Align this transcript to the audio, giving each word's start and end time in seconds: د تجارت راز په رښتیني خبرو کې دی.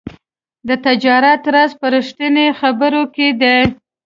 د 0.67 0.69
تجارت 0.85 1.43
راز 1.53 1.71
په 1.79 1.87
رښتیني 1.93 2.47
خبرو 2.59 3.03
کې 3.15 3.27
دی. 3.41 3.59